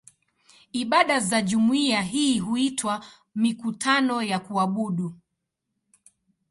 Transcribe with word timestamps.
Ibada 0.73 1.19
za 1.19 1.41
jumuiya 1.41 2.01
hii 2.01 2.39
huitwa 2.39 3.05
"mikutano 3.35 4.23
ya 4.23 4.39
kuabudu". 4.39 5.15